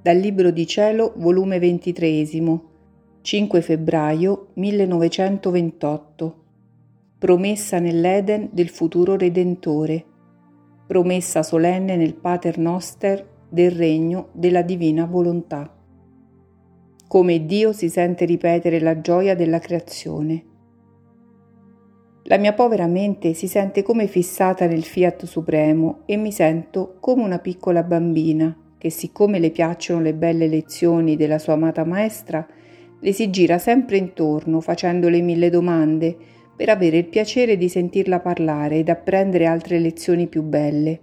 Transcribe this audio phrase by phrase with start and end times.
[0.00, 2.24] Dal Libro di Cielo, volume 23,
[3.20, 6.44] 5 febbraio 1928.
[7.18, 10.04] Promessa nell'Eden del futuro Redentore.
[10.86, 15.68] Promessa solenne nel Pater Noster del regno della divina volontà.
[17.08, 20.44] Come Dio si sente ripetere la gioia della creazione.
[22.22, 27.24] La mia povera mente si sente come fissata nel fiat supremo e mi sento come
[27.24, 32.46] una piccola bambina che siccome le piacciono le belle lezioni della sua amata maestra,
[33.00, 36.16] le si gira sempre intorno facendole mille domande
[36.56, 41.00] per avere il piacere di sentirla parlare ed apprendere altre lezioni più belle.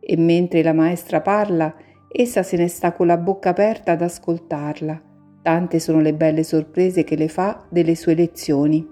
[0.00, 1.74] E mentre la maestra parla,
[2.10, 5.02] essa se ne sta con la bocca aperta ad ascoltarla.
[5.40, 8.86] Tante sono le belle sorprese che le fa delle sue lezioni.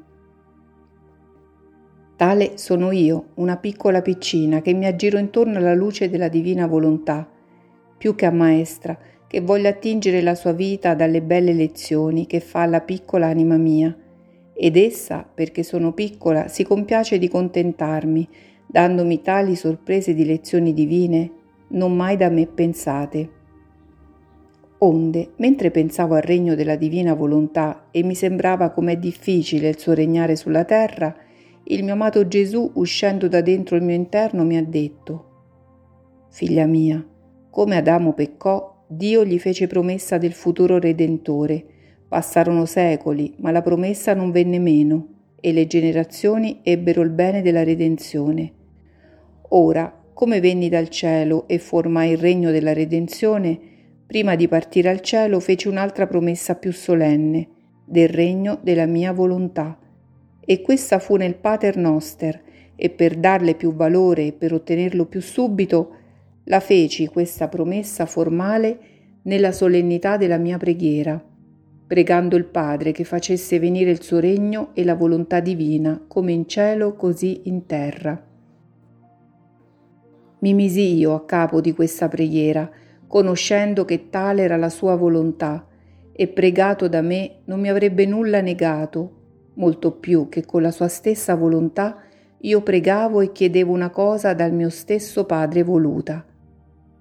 [2.16, 7.28] Tale sono io, una piccola piccina che mi aggiro intorno alla luce della divina volontà,
[8.02, 12.66] più che a maestra, che voglio attingere la sua vita dalle belle lezioni che fa
[12.66, 13.96] la piccola anima mia.
[14.52, 18.28] Ed essa, perché sono piccola, si compiace di contentarmi,
[18.66, 21.30] dandomi tali sorprese di lezioni divine,
[21.68, 23.30] non mai da me pensate.
[24.78, 29.94] Onde, mentre pensavo al regno della divina volontà e mi sembrava com'è difficile il suo
[29.94, 31.14] regnare sulla terra,
[31.62, 35.26] il mio amato Gesù, uscendo da dentro il mio interno, mi ha detto,
[36.30, 37.06] Figlia mia,
[37.52, 41.62] come Adamo peccò, Dio gli fece promessa del futuro Redentore.
[42.08, 47.62] Passarono secoli, ma la promessa non venne meno, e le generazioni ebbero il bene della
[47.62, 48.52] redenzione.
[49.50, 53.60] Ora, come venni dal cielo e formai il regno della redenzione,
[54.06, 57.48] prima di partire al cielo feci un'altra promessa più solenne,
[57.84, 59.78] del regno della mia volontà
[60.40, 62.42] e questa fu nel Pater Noster,
[62.76, 65.96] e per darle più valore e per ottenerlo più subito,
[66.46, 68.78] la feci questa promessa formale
[69.22, 71.22] nella solennità della mia preghiera,
[71.86, 76.48] pregando il Padre che facesse venire il suo regno e la volontà divina, come in
[76.48, 78.20] cielo così in terra.
[80.40, 82.68] Mi misi io a capo di questa preghiera,
[83.06, 85.66] conoscendo che tale era la sua volontà,
[86.12, 89.20] e pregato da me non mi avrebbe nulla negato,
[89.54, 91.98] molto più che con la sua stessa volontà
[92.38, 96.26] io pregavo e chiedevo una cosa dal mio stesso Padre voluta.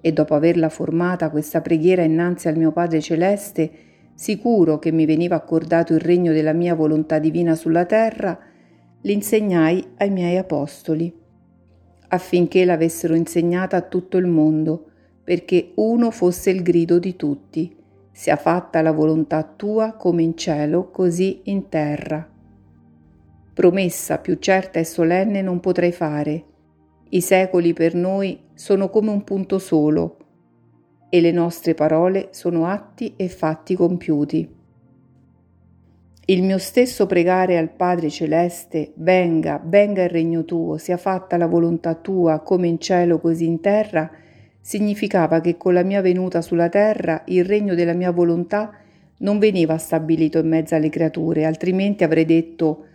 [0.01, 3.71] E dopo averla formata questa preghiera innanzi al mio Padre Celeste,
[4.15, 8.37] sicuro che mi veniva accordato il regno della mia volontà divina sulla terra,
[9.01, 11.13] l'insegnai ai miei apostoli,
[12.09, 14.87] affinché l'avessero insegnata a tutto il mondo,
[15.23, 17.75] perché uno fosse il grido di tutti,
[18.11, 22.27] sia fatta la volontà tua come in cielo, così in terra.
[23.53, 26.43] Promessa più certa e solenne non potrei fare.
[27.09, 30.17] I secoli per noi sono come un punto solo
[31.09, 34.47] e le nostre parole sono atti e fatti compiuti.
[36.25, 41.47] Il mio stesso pregare al Padre Celeste, venga, venga il regno tuo, sia fatta la
[41.47, 44.11] volontà tua come in cielo così in terra,
[44.61, 48.77] significava che con la mia venuta sulla terra il regno della mia volontà
[49.17, 52.85] non veniva stabilito in mezzo alle creature, altrimenti avrei detto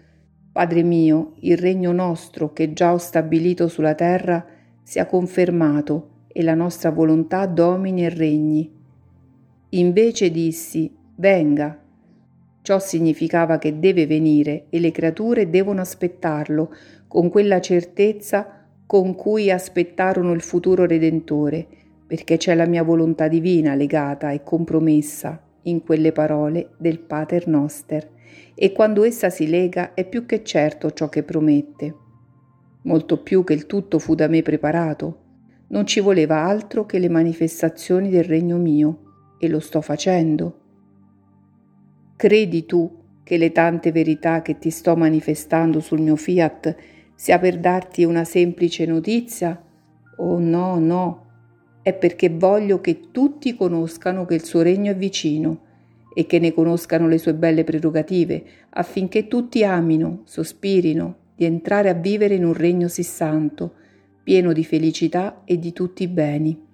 [0.52, 4.54] Padre mio, il regno nostro che già ho stabilito sulla terra
[4.86, 8.72] sia confermato e la nostra volontà domini e regni.
[9.70, 11.76] Invece dissi, venga.
[12.62, 16.72] Ciò significava che deve venire e le creature devono aspettarlo
[17.08, 21.66] con quella certezza con cui aspettarono il futuro Redentore,
[22.06, 28.10] perché c'è la mia volontà divina legata e compromessa in quelle parole del Pater Noster
[28.54, 32.05] e quando essa si lega è più che certo ciò che promette.
[32.86, 35.24] Molto più che il tutto fu da me preparato,
[35.68, 39.00] non ci voleva altro che le manifestazioni del regno mio,
[39.40, 40.60] e lo sto facendo.
[42.14, 46.76] Credi tu che le tante verità che ti sto manifestando sul mio fiat
[47.16, 49.60] sia per darti una semplice notizia?
[50.18, 51.26] Oh no, no,
[51.82, 55.64] è perché voglio che tutti conoscano che il suo regno è vicino
[56.14, 61.94] e che ne conoscano le sue belle prerogative, affinché tutti amino, sospirino di entrare a
[61.94, 63.74] vivere in un regno sì santo,
[64.22, 66.64] pieno di felicità e di tutti i beni.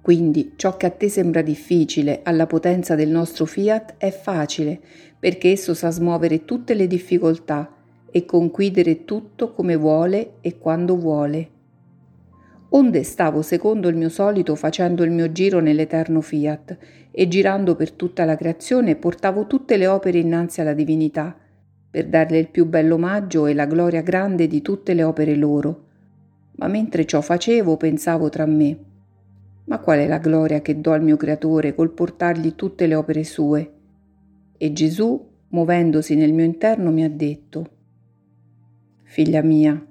[0.00, 4.80] Quindi ciò che a te sembra difficile alla potenza del nostro fiat è facile,
[5.18, 7.76] perché esso sa smuovere tutte le difficoltà
[8.10, 11.50] e conquidere tutto come vuole e quando vuole.
[12.70, 16.78] Onde stavo secondo il mio solito facendo il mio giro nell'eterno fiat
[17.10, 21.36] e girando per tutta la creazione portavo tutte le opere innanzi alla divinità
[21.92, 25.88] per darle il più bello omaggio e la gloria grande di tutte le opere loro.
[26.52, 28.78] Ma mentre ciò facevo pensavo tra me,
[29.64, 33.24] Ma qual è la gloria che do al mio Creatore col portargli tutte le opere
[33.24, 33.72] sue?
[34.56, 37.70] E Gesù, muovendosi nel mio interno, mi ha detto,
[39.02, 39.86] Figlia mia,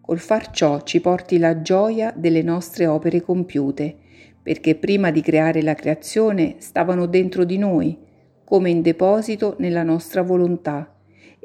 [0.00, 3.94] col far ciò ci porti la gioia delle nostre opere compiute,
[4.42, 7.96] perché prima di creare la creazione stavano dentro di noi,
[8.42, 10.93] come in deposito nella nostra volontà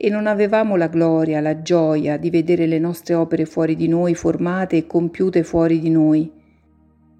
[0.01, 4.15] e non avevamo la gloria, la gioia di vedere le nostre opere fuori di noi
[4.15, 6.31] formate e compiute fuori di noi,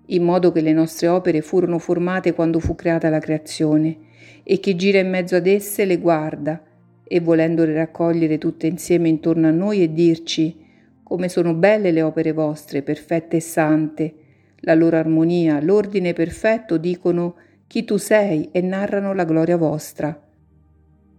[0.06, 3.98] in modo che le nostre opere furono formate quando fu creata la creazione,
[4.44, 6.64] e chi gira in mezzo ad esse le guarda,
[7.04, 10.56] e volendole raccogliere tutte insieme intorno a noi e dirci
[11.04, 14.14] come sono belle le opere vostre, perfette e sante,
[14.60, 17.36] la loro armonia, l'ordine perfetto dicono
[17.68, 20.18] chi tu sei e narrano la gloria vostra.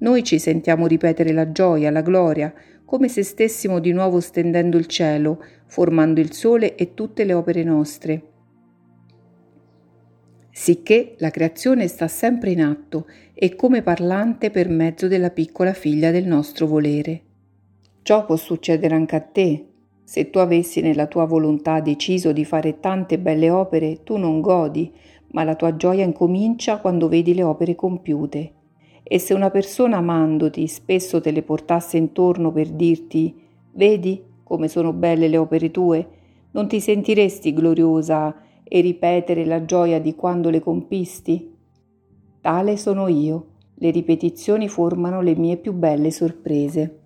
[0.01, 2.53] Noi ci sentiamo ripetere la gioia, la gloria,
[2.85, 7.63] come se stessimo di nuovo stendendo il cielo, formando il sole e tutte le opere
[7.63, 8.23] nostre.
[10.51, 16.11] Sicché la creazione sta sempre in atto e come parlante per mezzo della piccola figlia
[16.11, 17.23] del nostro volere.
[18.03, 19.67] Ciò può succedere anche a te.
[20.03, 24.93] Se tu avessi nella tua volontà deciso di fare tante belle opere, tu non godi,
[25.33, 28.55] ma la tua gioia incomincia quando vedi le opere compiute.
[29.13, 33.35] E se una persona amandoti spesso te le portasse intorno per dirti
[33.73, 36.09] vedi come sono belle le opere tue,
[36.53, 41.53] non ti sentiresti gloriosa e ripetere la gioia di quando le compisti?
[42.41, 47.00] Tale sono io, le ripetizioni formano le mie più belle sorprese.